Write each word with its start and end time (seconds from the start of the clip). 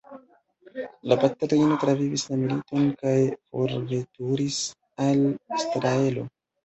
La 1.11 1.17
patrino 1.23 1.75
travivis 1.83 2.23
la 2.31 2.39
militon 2.45 2.89
kaj 3.03 3.13
forveturis 3.51 4.59
al 5.09 5.23
Israelo. 5.61 6.27